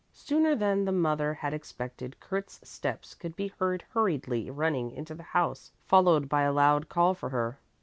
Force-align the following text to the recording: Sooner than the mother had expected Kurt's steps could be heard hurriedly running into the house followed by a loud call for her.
Sooner 0.13 0.55
than 0.55 0.85
the 0.85 0.91
mother 0.91 1.35
had 1.35 1.53
expected 1.53 2.19
Kurt's 2.19 2.59
steps 2.67 3.13
could 3.13 3.35
be 3.35 3.49
heard 3.59 3.83
hurriedly 3.93 4.49
running 4.49 4.89
into 4.89 5.13
the 5.13 5.21
house 5.37 5.73
followed 5.85 6.27
by 6.27 6.41
a 6.41 6.51
loud 6.51 6.89
call 6.89 7.13
for 7.13 7.29
her. 7.29 7.59